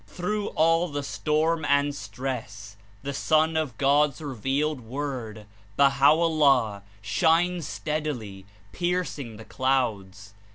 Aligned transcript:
'* 0.03 0.07
Through 0.17 0.47
all 0.55 0.87
the 0.87 1.03
storm 1.03 1.63
and 1.63 1.93
stress 1.93 2.75
the 3.03 3.13
Sun 3.13 3.55
of 3.55 3.77
God's 3.77 4.19
Revealed 4.19 4.81
Word, 4.81 5.45
Baha'o'llaii, 5.77 6.81
shines 7.03 7.67
steadily, 7.67 8.47
pierc 8.73 9.19
ing 9.19 9.37
the 9.37 9.45
clouds. 9.45 10.33